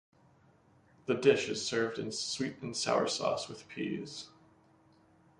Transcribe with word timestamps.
The 1.05 1.13
dish 1.13 1.47
is 1.47 1.63
served 1.63 1.99
in 1.99 2.11
sweet 2.11 2.59
and 2.63 2.75
sour 2.75 3.07
sauce 3.07 3.47
with 3.47 3.67
peas. 3.67 4.29